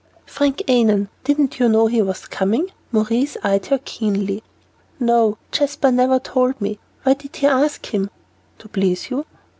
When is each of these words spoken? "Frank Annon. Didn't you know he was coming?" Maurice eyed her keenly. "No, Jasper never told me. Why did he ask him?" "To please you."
"Frank 0.25 0.67
Annon. 0.67 1.09
Didn't 1.23 1.59
you 1.59 1.69
know 1.69 1.85
he 1.85 2.01
was 2.01 2.25
coming?" 2.27 2.71
Maurice 2.91 3.37
eyed 3.43 3.67
her 3.67 3.77
keenly. 3.85 4.41
"No, 4.99 5.37
Jasper 5.51 5.91
never 5.91 6.17
told 6.17 6.59
me. 6.59 6.79
Why 7.03 7.13
did 7.13 7.35
he 7.35 7.45
ask 7.45 7.85
him?" 7.85 8.09
"To 8.57 8.67
please 8.67 9.11
you." 9.11 9.27